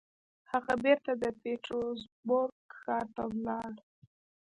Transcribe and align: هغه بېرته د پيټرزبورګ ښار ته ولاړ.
هغه 0.51 0.73
بېرته 0.83 1.11
د 1.21 1.23
پيټرزبورګ 1.41 2.59
ښار 2.81 3.05
ته 3.15 3.23
ولاړ. 3.31 3.71